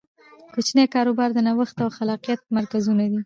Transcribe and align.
کوچني 0.53 0.85
کاروبارونه 0.93 1.41
د 1.43 1.45
نوښت 1.57 1.77
او 1.85 1.89
خلاقیت 1.97 2.39
مرکزونه 2.57 3.03
دي. 3.11 3.19